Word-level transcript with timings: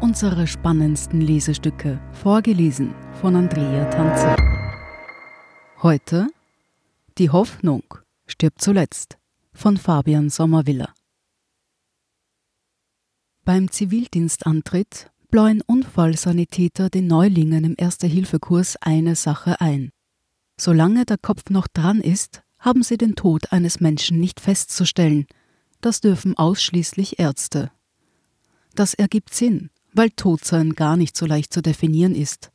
unsere 0.00 0.46
spannendsten 0.46 1.20
Lesestücke, 1.20 2.00
vorgelesen 2.12 2.94
von 3.20 3.36
Andrea 3.36 3.84
Tanzer. 3.90 4.36
Heute 5.82 6.28
Die 7.18 7.30
Hoffnung 7.30 7.82
stirbt 8.26 8.60
zuletzt 8.60 9.18
von 9.52 9.76
Fabian 9.76 10.30
Sommerwiller. 10.30 10.92
Beim 13.44 13.70
Zivildienstantritt 13.70 15.10
bläuen 15.30 15.60
Unfallsanitäter 15.62 16.90
den 16.90 17.06
Neulingen 17.06 17.64
im 17.64 17.74
Erste-Hilfe-Kurs 17.76 18.76
eine 18.80 19.16
Sache 19.16 19.60
ein. 19.60 19.90
Solange 20.58 21.04
der 21.04 21.18
Kopf 21.18 21.50
noch 21.50 21.66
dran 21.66 22.00
ist, 22.00 22.42
haben 22.58 22.82
sie 22.82 22.96
den 22.96 23.16
Tod 23.16 23.52
eines 23.52 23.80
Menschen 23.80 24.20
nicht 24.20 24.40
festzustellen. 24.40 25.26
Das 25.80 26.00
dürfen 26.00 26.38
ausschließlich 26.38 27.18
Ärzte. 27.18 27.70
Das 28.74 28.94
ergibt 28.94 29.34
Sinn, 29.34 29.70
weil 29.94 30.10
Todsein 30.10 30.74
gar 30.74 30.96
nicht 30.96 31.16
so 31.16 31.24
leicht 31.24 31.52
zu 31.52 31.62
definieren 31.62 32.14
ist. 32.14 32.50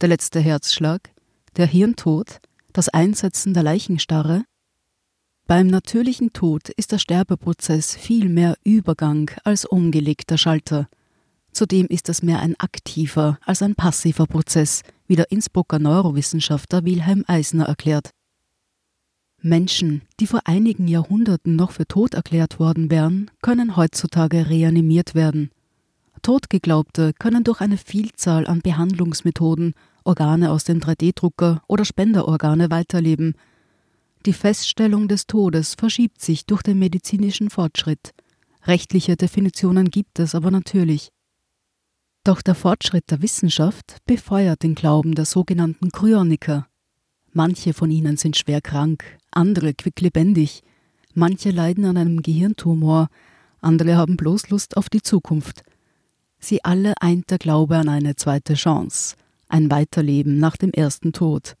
Der 0.00 0.08
letzte 0.08 0.38
Herzschlag, 0.40 1.10
der 1.56 1.66
Hirntod, 1.66 2.40
das 2.72 2.88
Einsetzen 2.88 3.54
der 3.54 3.62
Leichenstarre. 3.62 4.44
Beim 5.46 5.66
natürlichen 5.66 6.32
Tod 6.32 6.68
ist 6.70 6.92
der 6.92 6.98
Sterbeprozess 6.98 7.96
viel 7.96 8.28
mehr 8.28 8.56
Übergang 8.64 9.30
als 9.44 9.64
umgelegter 9.64 10.38
Schalter. 10.38 10.88
Zudem 11.52 11.86
ist 11.86 12.08
es 12.08 12.22
mehr 12.22 12.40
ein 12.40 12.58
aktiver 12.58 13.38
als 13.44 13.62
ein 13.62 13.74
passiver 13.74 14.26
Prozess, 14.26 14.82
wie 15.06 15.16
der 15.16 15.30
Innsbrucker 15.30 15.78
Neurowissenschaftler 15.78 16.84
Wilhelm 16.84 17.24
Eisner 17.28 17.66
erklärt. 17.66 18.10
Menschen, 19.40 20.02
die 20.20 20.26
vor 20.26 20.40
einigen 20.46 20.88
Jahrhunderten 20.88 21.54
noch 21.54 21.72
für 21.72 21.86
tot 21.86 22.14
erklärt 22.14 22.58
worden 22.58 22.90
wären, 22.90 23.30
können 23.42 23.76
heutzutage 23.76 24.48
reanimiert 24.48 25.14
werden. 25.14 25.50
Totgeglaubte 26.24 27.12
können 27.12 27.44
durch 27.44 27.60
eine 27.60 27.76
Vielzahl 27.76 28.46
an 28.46 28.62
Behandlungsmethoden, 28.62 29.74
Organe 30.04 30.50
aus 30.50 30.64
dem 30.64 30.80
3D-Drucker 30.80 31.62
oder 31.68 31.84
Spenderorgane 31.84 32.70
weiterleben. 32.70 33.34
Die 34.24 34.32
Feststellung 34.32 35.06
des 35.06 35.26
Todes 35.26 35.74
verschiebt 35.74 36.22
sich 36.22 36.46
durch 36.46 36.62
den 36.62 36.78
medizinischen 36.78 37.50
Fortschritt. 37.50 38.14
Rechtliche 38.64 39.16
Definitionen 39.16 39.90
gibt 39.90 40.18
es 40.18 40.34
aber 40.34 40.50
natürlich. 40.50 41.10
Doch 42.24 42.40
der 42.40 42.54
Fortschritt 42.54 43.10
der 43.10 43.20
Wissenschaft 43.20 43.98
befeuert 44.06 44.62
den 44.62 44.74
Glauben 44.74 45.14
der 45.14 45.26
sogenannten 45.26 45.90
Kryoniker. 45.90 46.66
Manche 47.32 47.74
von 47.74 47.90
ihnen 47.90 48.16
sind 48.16 48.38
schwer 48.38 48.62
krank, 48.62 49.04
andere 49.30 49.74
quicklebendig, 49.74 50.62
manche 51.12 51.50
leiden 51.50 51.84
an 51.84 51.98
einem 51.98 52.22
Gehirntumor, 52.22 53.08
andere 53.60 53.96
haben 53.96 54.16
bloß 54.16 54.48
Lust 54.48 54.78
auf 54.78 54.88
die 54.88 55.02
Zukunft. 55.02 55.64
Sie 56.44 56.62
alle 56.62 56.92
eint 57.00 57.30
der 57.30 57.38
Glaube 57.38 57.78
an 57.78 57.88
eine 57.88 58.16
zweite 58.16 58.52
Chance, 58.52 59.16
ein 59.48 59.70
Weiterleben 59.70 60.36
nach 60.36 60.58
dem 60.58 60.72
ersten 60.72 61.14
Tod. 61.14 61.56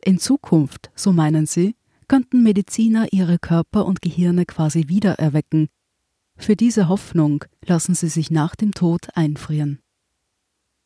In 0.00 0.20
Zukunft, 0.20 0.92
so 0.94 1.12
meinen 1.12 1.46
sie, 1.46 1.74
könnten 2.06 2.44
Mediziner 2.44 3.08
ihre 3.12 3.40
Körper 3.40 3.84
und 3.84 4.02
Gehirne 4.02 4.46
quasi 4.46 4.86
wiedererwecken, 4.86 5.68
für 6.36 6.54
diese 6.54 6.88
Hoffnung 6.88 7.44
lassen 7.64 7.96
sie 7.96 8.08
sich 8.08 8.30
nach 8.30 8.54
dem 8.54 8.74
Tod 8.74 9.08
einfrieren. 9.14 9.80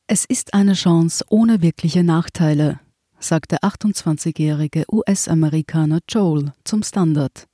Es 0.07 0.25
ist 0.25 0.55
eine 0.55 0.73
Chance 0.73 1.23
ohne 1.29 1.61
wirkliche 1.61 2.03
Nachteile, 2.03 2.81
sagt 3.19 3.53
der 3.53 3.61
28-jährige 3.61 4.85
US-Amerikaner 4.91 5.99
Joel 6.09 6.55
zum 6.65 6.83
Standard. 6.83 7.50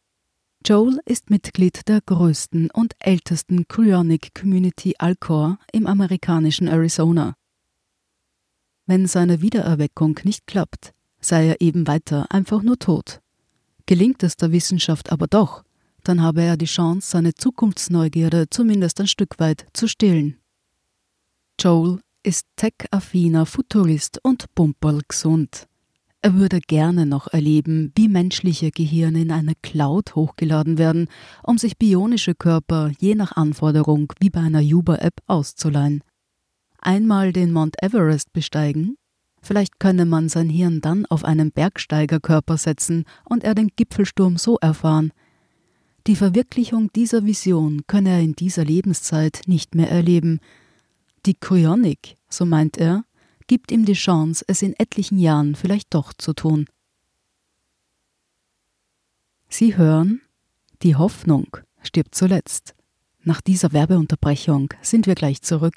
Joel 0.68 0.98
ist 1.04 1.30
Mitglied 1.30 1.86
der 1.86 2.00
größten 2.00 2.72
und 2.72 2.96
ältesten 2.98 3.68
Cryonic 3.68 4.34
Community 4.34 4.96
Alcor 4.98 5.60
im 5.70 5.86
amerikanischen 5.86 6.66
Arizona. 6.66 7.36
Wenn 8.84 9.06
seine 9.06 9.40
Wiedererweckung 9.42 10.18
nicht 10.24 10.48
klappt, 10.48 10.92
sei 11.20 11.46
er 11.46 11.60
eben 11.60 11.86
weiter 11.86 12.26
einfach 12.32 12.64
nur 12.64 12.80
tot. 12.80 13.20
Gelingt 13.86 14.24
es 14.24 14.36
der 14.36 14.50
Wissenschaft 14.50 15.12
aber 15.12 15.28
doch, 15.28 15.62
dann 16.02 16.20
habe 16.20 16.42
er 16.42 16.56
die 16.56 16.64
Chance, 16.64 17.12
seine 17.12 17.32
Zukunftsneugierde 17.32 18.50
zumindest 18.50 19.00
ein 19.00 19.06
Stück 19.06 19.38
weit 19.38 19.68
zu 19.72 19.86
stillen. 19.86 20.40
Joel 21.60 22.00
ist 22.24 22.44
tech-affiner 22.56 23.46
Futurist 23.46 24.18
und 24.24 24.52
pumperlgesund. 24.56 25.68
Er 26.26 26.34
würde 26.34 26.58
gerne 26.58 27.06
noch 27.06 27.28
erleben, 27.28 27.92
wie 27.94 28.08
menschliche 28.08 28.72
Gehirne 28.72 29.20
in 29.22 29.30
eine 29.30 29.52
Cloud 29.62 30.16
hochgeladen 30.16 30.76
werden, 30.76 31.06
um 31.44 31.56
sich 31.56 31.78
bionische 31.78 32.34
Körper 32.34 32.90
je 32.98 33.14
nach 33.14 33.36
Anforderung 33.36 34.12
wie 34.18 34.30
bei 34.30 34.40
einer 34.40 34.60
Uber-App 34.60 35.20
auszuleihen. 35.28 36.02
Einmal 36.80 37.32
den 37.32 37.52
Mount 37.52 37.80
Everest 37.80 38.32
besteigen? 38.32 38.96
Vielleicht 39.40 39.78
könne 39.78 40.04
man 40.04 40.28
sein 40.28 40.48
Hirn 40.48 40.80
dann 40.80 41.06
auf 41.06 41.24
einen 41.24 41.52
Bergsteigerkörper 41.52 42.56
setzen 42.56 43.04
und 43.24 43.44
er 43.44 43.54
den 43.54 43.68
Gipfelsturm 43.76 44.36
so 44.36 44.58
erfahren, 44.58 45.12
die 46.08 46.16
Verwirklichung 46.16 46.90
dieser 46.92 47.24
Vision 47.24 47.82
könne 47.86 48.10
er 48.10 48.20
in 48.20 48.34
dieser 48.34 48.64
Lebenszeit 48.64 49.42
nicht 49.46 49.76
mehr 49.76 49.92
erleben. 49.92 50.40
Die 51.24 51.34
Kryonik, 51.34 52.16
so 52.28 52.44
meint 52.44 52.78
er, 52.78 53.04
gibt 53.46 53.70
ihm 53.70 53.84
die 53.84 53.94
Chance, 53.94 54.44
es 54.48 54.62
in 54.62 54.74
etlichen 54.78 55.18
Jahren 55.18 55.54
vielleicht 55.54 55.94
doch 55.94 56.12
zu 56.12 56.32
tun. 56.32 56.66
Sie 59.48 59.76
hören, 59.76 60.22
die 60.82 60.96
Hoffnung 60.96 61.56
stirbt 61.82 62.14
zuletzt. 62.14 62.74
Nach 63.22 63.40
dieser 63.40 63.72
Werbeunterbrechung 63.72 64.72
sind 64.82 65.06
wir 65.06 65.14
gleich 65.14 65.42
zurück. 65.42 65.76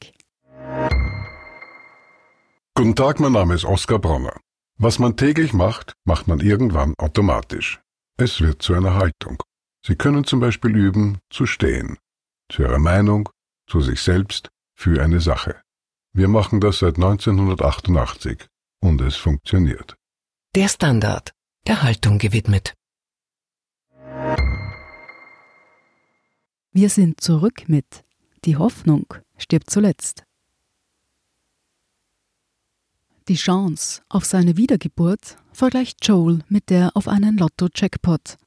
Guten 2.75 2.95
Tag, 2.95 3.19
mein 3.19 3.31
Name 3.33 3.55
ist 3.55 3.65
Oskar 3.65 3.99
Bronner. 3.99 4.39
Was 4.77 4.99
man 4.99 5.17
täglich 5.17 5.51
macht, 5.53 5.93
macht 6.05 6.27
man 6.27 6.39
irgendwann 6.39 6.93
automatisch. 6.97 7.81
Es 8.17 8.39
wird 8.39 8.61
zu 8.61 8.73
einer 8.73 8.95
Haltung. 8.95 9.43
Sie 9.85 9.95
können 9.95 10.23
zum 10.23 10.39
Beispiel 10.39 10.75
üben, 10.75 11.19
zu 11.29 11.45
stehen, 11.45 11.97
zu 12.49 12.61
Ihrer 12.61 12.79
Meinung, 12.79 13.29
zu 13.67 13.81
sich 13.81 14.01
selbst, 14.01 14.49
für 14.75 15.01
eine 15.01 15.19
Sache. 15.19 15.61
Wir 16.13 16.27
machen 16.27 16.59
das 16.59 16.79
seit 16.79 16.95
1988 16.95 18.47
und 18.79 18.99
es 19.01 19.15
funktioniert. 19.15 19.95
Der 20.55 20.67
Standard, 20.67 21.31
der 21.67 21.83
Haltung 21.83 22.17
gewidmet. 22.17 22.73
Wir 26.71 26.89
sind 26.89 27.21
zurück 27.21 27.67
mit 27.67 28.03
Die 28.45 28.57
Hoffnung 28.57 29.05
stirbt 29.37 29.69
zuletzt. 29.69 30.23
Die 33.27 33.35
Chance 33.35 34.01
auf 34.09 34.25
seine 34.25 34.57
Wiedergeburt 34.57 35.37
vergleicht 35.53 36.05
Joel 36.07 36.39
mit 36.49 36.71
der 36.71 36.95
auf 36.95 37.07
einen 37.07 37.37
Lotto-Jackpot. 37.37 38.37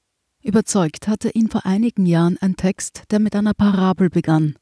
Überzeugt 0.42 1.06
hatte 1.06 1.30
ihn 1.30 1.48
vor 1.48 1.64
einigen 1.64 2.06
Jahren 2.06 2.36
ein 2.40 2.56
Text, 2.56 3.04
der 3.12 3.20
mit 3.20 3.36
einer 3.36 3.54
Parabel 3.54 4.10
begann. 4.10 4.56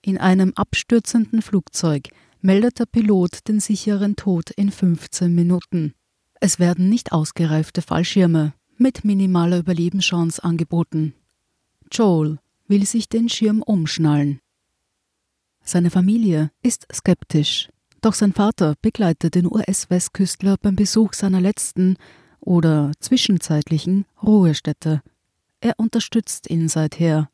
In 0.00 0.16
einem 0.16 0.54
abstürzenden 0.54 1.42
Flugzeug 1.42 2.08
meldet 2.46 2.78
der 2.78 2.86
Pilot 2.86 3.48
den 3.48 3.58
sicheren 3.58 4.14
Tod 4.14 4.50
in 4.50 4.70
15 4.70 5.34
Minuten. 5.34 5.94
Es 6.40 6.58
werden 6.58 6.88
nicht 6.88 7.10
ausgereifte 7.10 7.82
Fallschirme 7.82 8.54
mit 8.78 9.04
minimaler 9.04 9.58
Überlebenschance 9.58 10.42
angeboten. 10.42 11.12
Joel 11.90 12.38
will 12.68 12.86
sich 12.86 13.08
den 13.08 13.28
Schirm 13.28 13.62
umschnallen. 13.62 14.40
Seine 15.64 15.90
Familie 15.90 16.52
ist 16.62 16.86
skeptisch, 16.92 17.68
doch 18.00 18.14
sein 18.14 18.32
Vater 18.32 18.76
begleitet 18.80 19.34
den 19.34 19.46
US-Westküstler 19.46 20.56
beim 20.62 20.76
Besuch 20.76 21.14
seiner 21.14 21.40
letzten 21.40 21.96
oder 22.38 22.92
zwischenzeitlichen 23.00 24.06
Ruhestätte 24.22 25.02
er 25.60 25.74
unterstützt 25.78 26.48
ihn 26.48 26.68
seither. 26.68 27.28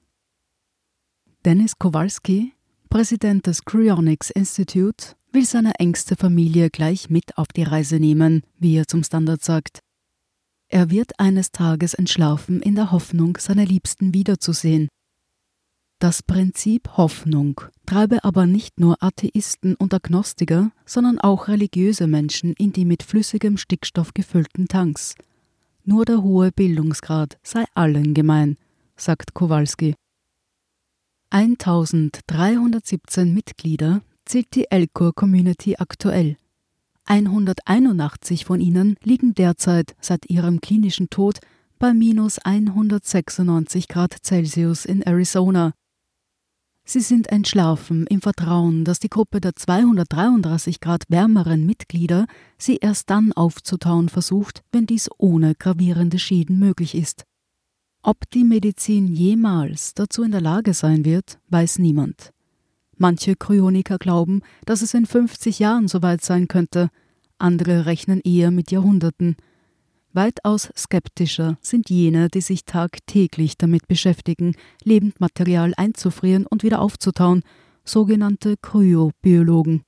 Dennis 1.44 1.78
Kowalski, 1.78 2.54
Präsident 2.92 3.46
des 3.46 3.64
Cryonics 3.64 4.28
Institute, 4.28 5.16
will 5.32 5.46
seine 5.46 5.76
engste 5.76 6.14
Familie 6.14 6.68
gleich 6.68 7.08
mit 7.08 7.38
auf 7.38 7.48
die 7.48 7.62
Reise 7.62 7.96
nehmen, 7.96 8.42
wie 8.58 8.76
er 8.76 8.86
zum 8.86 9.02
Standard 9.02 9.42
sagt. 9.42 9.78
Er 10.68 10.90
wird 10.90 11.18
eines 11.18 11.52
Tages 11.52 11.94
entschlafen 11.94 12.60
in 12.60 12.74
der 12.74 12.92
Hoffnung, 12.92 13.38
seine 13.40 13.64
Liebsten 13.64 14.12
wiederzusehen. 14.12 14.88
Das 16.00 16.22
Prinzip 16.22 16.98
Hoffnung 16.98 17.62
treibe 17.86 18.24
aber 18.24 18.44
nicht 18.44 18.78
nur 18.78 19.02
Atheisten 19.02 19.74
und 19.74 19.94
Agnostiker, 19.94 20.70
sondern 20.84 21.18
auch 21.18 21.48
religiöse 21.48 22.06
Menschen 22.06 22.52
in 22.58 22.74
die 22.74 22.84
mit 22.84 23.02
flüssigem 23.02 23.56
Stickstoff 23.56 24.12
gefüllten 24.12 24.68
Tanks– 24.68 25.14
nur 25.84 26.04
der 26.04 26.22
hohe 26.22 26.52
Bildungsgrad 26.52 27.38
sei 27.42 27.64
allen 27.74 28.14
gemein, 28.14 28.56
sagt 28.94 29.34
Kowalski. 29.34 29.96
1317 31.32 33.32
Mitglieder 33.32 34.02
zählt 34.26 34.54
die 34.54 34.70
Elcor 34.70 35.14
Community 35.14 35.76
aktuell. 35.78 36.36
181 37.06 38.44
von 38.44 38.60
ihnen 38.60 38.96
liegen 39.02 39.34
derzeit 39.34 39.94
seit 39.98 40.28
ihrem 40.28 40.60
klinischen 40.60 41.08
Tod 41.08 41.38
bei 41.78 41.94
minus 41.94 42.38
196 42.38 43.88
Grad 43.88 44.14
Celsius 44.22 44.84
in 44.84 45.00
Arizona. 45.00 45.72
Sie 46.84 47.00
sind 47.00 47.28
entschlafen 47.28 48.06
im 48.08 48.20
Vertrauen, 48.20 48.84
dass 48.84 49.00
die 49.00 49.08
Gruppe 49.08 49.40
der 49.40 49.56
233 49.56 50.80
Grad 50.80 51.04
wärmeren 51.08 51.64
Mitglieder 51.64 52.26
sie 52.58 52.76
erst 52.76 53.08
dann 53.08 53.32
aufzutauen 53.32 54.10
versucht, 54.10 54.62
wenn 54.70 54.84
dies 54.84 55.08
ohne 55.16 55.54
gravierende 55.54 56.18
Schäden 56.18 56.58
möglich 56.58 56.94
ist. 56.94 57.24
Ob 58.04 58.28
die 58.30 58.42
Medizin 58.42 59.06
jemals 59.06 59.94
dazu 59.94 60.24
in 60.24 60.32
der 60.32 60.40
Lage 60.40 60.74
sein 60.74 61.04
wird, 61.04 61.38
weiß 61.50 61.78
niemand. 61.78 62.32
Manche 62.96 63.36
Kryoniker 63.36 63.98
glauben, 63.98 64.42
dass 64.66 64.82
es 64.82 64.92
in 64.94 65.06
50 65.06 65.60
Jahren 65.60 65.86
soweit 65.86 66.20
sein 66.20 66.48
könnte, 66.48 66.88
andere 67.38 67.86
rechnen 67.86 68.20
eher 68.20 68.50
mit 68.50 68.72
Jahrhunderten. 68.72 69.36
Weitaus 70.12 70.70
skeptischer 70.76 71.58
sind 71.62 71.90
jene, 71.90 72.28
die 72.28 72.40
sich 72.40 72.64
tagtäglich 72.64 73.56
damit 73.56 73.86
beschäftigen, 73.86 74.56
Lebendmaterial 74.82 75.72
einzufrieren 75.76 76.44
und 76.46 76.64
wieder 76.64 76.80
aufzutauen, 76.80 77.44
sogenannte 77.84 78.56
Kryobiologen. 78.60 79.84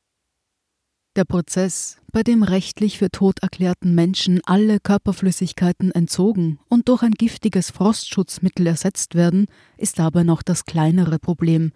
Der 1.17 1.25
Prozess, 1.25 1.99
bei 2.13 2.23
dem 2.25 2.43
rechtlich 2.43 2.99
für 2.99 3.11
tot 3.11 3.41
erklärten 3.41 3.95
Menschen 3.95 4.41
alle 4.45 4.81
Körperflüssigkeiten 4.81 5.93
entzogen 5.93 6.59
durch 6.85 7.03
ein 7.03 7.13
giftiges 7.13 7.71
Frostschutzmittel 7.71 8.67
ersetzt 8.67 9.15
werden, 9.15 9.47
ist 9.77 10.01
aber 10.01 10.25
noch 10.25 10.43
das 10.43 10.65
kleinere 10.65 11.19
Problem. 11.19 11.73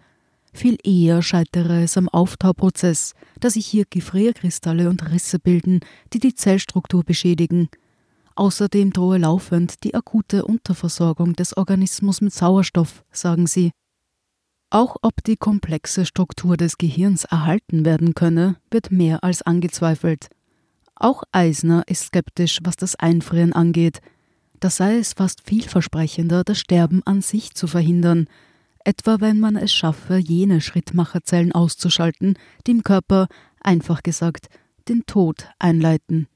Viel 0.53 0.77
eher 0.83 1.21
scheitere 1.21 1.83
es 1.83 1.97
am 1.97 2.09
Auftauprozess, 2.09 3.13
da 3.39 3.49
sich 3.49 3.67
hier 3.67 3.85
Gefrierkristalle 3.89 4.89
und 4.89 5.11
Risse 5.11 5.39
bilden, 5.39 5.81
die 6.13 6.19
die 6.19 6.35
Zellstruktur 6.35 7.03
beschädigen– 7.03 7.69
Außerdem 8.39 8.93
drohe 8.93 9.17
laufend 9.17 9.83
die 9.83 9.95
akute 9.95 10.45
Unterversorgung 10.45 11.33
des 11.33 11.57
Organismus 11.57 12.21
mit 12.21 12.33
Sauerstoff, 12.33 13.03
sagen 13.11 13.47
sie. 13.47 13.71
Auch 14.69 14.95
ob 15.01 15.21
die 15.25 15.35
komplexe 15.35 16.05
Struktur 16.05 16.55
des 16.55 16.77
Gehirns 16.77 17.25
erhalten 17.25 17.83
werden 17.83 18.13
könne, 18.15 18.55
wird 18.71 18.91
mehr 18.91 19.25
als 19.25 19.41
angezweifelt. 19.41 20.29
Auch 20.95 21.23
Eisner 21.33 21.83
ist 21.87 22.05
skeptisch, 22.05 22.59
was 22.63 22.77
das 22.77 22.95
Einfrieren 22.95 23.51
angeht. 23.51 23.99
Da 24.59 24.69
sei 24.69 24.97
es 24.97 25.13
fast 25.13 25.47
vielversprechender, 25.47 26.43
das 26.43 26.59
Sterben 26.59 27.01
an 27.05 27.21
sich 27.21 27.53
zu 27.53 27.67
verhindern, 27.67 28.27
etwa 28.83 29.21
wenn 29.21 29.39
man 29.39 29.55
es 29.55 29.71
schaffe, 29.71 30.17
jene 30.17 30.61
Schrittmacherzellen 30.61 31.51
auszuschalten, 31.51 32.37
die 32.67 32.71
im 32.71 32.83
Körper, 32.83 33.27
einfach 33.61 34.03
gesagt, 34.03 34.47
den 34.87 35.05
Tod 35.05 35.49
einleiten. 35.59 36.27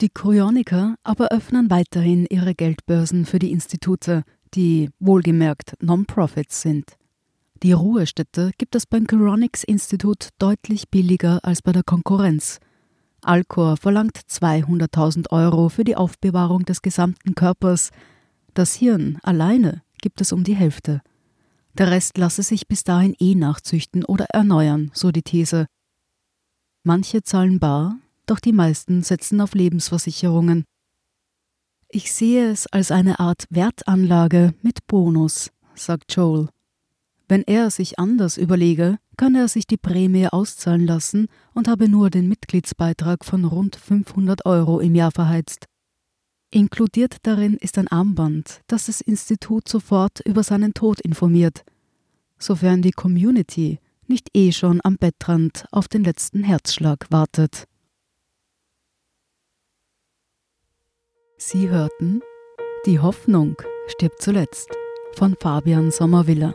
Die 0.00 0.10
Kryoniker 0.10 0.94
aber 1.02 1.32
öffnen 1.32 1.70
weiterhin 1.70 2.26
ihre 2.30 2.54
Geldbörsen 2.54 3.26
für 3.26 3.40
die 3.40 3.50
Institute, 3.50 4.22
die 4.54 4.90
wohlgemerkt 5.00 5.74
Non-Profits 5.80 6.62
sind. 6.62 6.96
Die 7.64 7.72
Ruhestätte 7.72 8.52
gibt 8.58 8.76
es 8.76 8.86
beim 8.86 9.08
Cryonics 9.08 9.64
Institut 9.64 10.28
deutlich 10.38 10.88
billiger 10.88 11.44
als 11.44 11.62
bei 11.62 11.72
der 11.72 11.82
Konkurrenz. 11.82 12.60
Alcor 13.22 13.76
verlangt 13.76 14.18
200.000 14.18 15.30
Euro 15.30 15.68
für 15.68 15.84
die 15.84 15.96
Aufbewahrung 15.96 16.64
des 16.64 16.82
gesamten 16.82 17.34
Körpers. 17.34 17.90
Das 18.54 18.74
Hirn 18.74 19.18
alleine 19.22 19.82
gibt 20.00 20.20
es 20.20 20.32
um 20.32 20.44
die 20.44 20.54
Hälfte. 20.54 21.02
Der 21.74 21.90
Rest 21.90 22.18
lasse 22.18 22.42
sich 22.42 22.66
bis 22.66 22.84
dahin 22.84 23.14
eh 23.18 23.34
nachzüchten 23.34 24.04
oder 24.04 24.26
erneuern, 24.32 24.90
so 24.94 25.10
die 25.10 25.22
These. 25.22 25.66
Manche 26.82 27.22
zahlen 27.22 27.58
bar, 27.58 27.96
doch 28.26 28.40
die 28.40 28.52
meisten 28.52 29.02
setzen 29.02 29.40
auf 29.40 29.54
Lebensversicherungen. 29.54 30.64
Ich 31.88 32.12
sehe 32.12 32.50
es 32.50 32.66
als 32.66 32.90
eine 32.90 33.18
Art 33.18 33.44
Wertanlage 33.50 34.54
mit 34.62 34.86
Bonus, 34.86 35.50
sagt 35.74 36.14
Joel. 36.14 36.48
Wenn 37.28 37.42
er 37.42 37.70
sich 37.70 37.98
anders 37.98 38.38
überlege, 38.38 38.98
könne 39.18 39.40
er 39.40 39.48
sich 39.48 39.66
die 39.66 39.76
Prämie 39.76 40.28
auszahlen 40.28 40.86
lassen 40.86 41.28
und 41.52 41.68
habe 41.68 41.88
nur 41.88 42.08
den 42.08 42.26
Mitgliedsbeitrag 42.26 43.22
von 43.24 43.44
rund 43.44 43.76
500 43.76 44.46
Euro 44.46 44.80
im 44.80 44.94
Jahr 44.94 45.12
verheizt. 45.12 45.66
Inkludiert 46.50 47.18
darin 47.24 47.58
ist 47.58 47.76
ein 47.76 47.88
Armband, 47.88 48.62
das 48.66 48.86
das 48.86 49.02
Institut 49.02 49.68
sofort 49.68 50.20
über 50.20 50.42
seinen 50.42 50.72
Tod 50.72 51.00
informiert, 51.00 51.64
sofern 52.38 52.80
die 52.80 52.92
Community 52.92 53.78
nicht 54.06 54.30
eh 54.34 54.50
schon 54.52 54.80
am 54.82 54.96
Bettrand 54.96 55.66
auf 55.70 55.88
den 55.88 56.04
letzten 56.04 56.42
Herzschlag 56.42 57.06
wartet. 57.10 57.64
Sie 61.36 61.68
hörten 61.68 62.22
Die 62.86 62.98
Hoffnung 62.98 63.56
stirbt 63.88 64.22
zuletzt 64.22 64.70
von 65.14 65.36
Fabian 65.38 65.90
Sommerwiller. 65.90 66.54